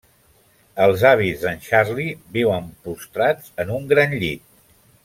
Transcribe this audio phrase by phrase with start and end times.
[0.85, 4.47] Els avis d'en Charlie viuen postrats en un gran llit.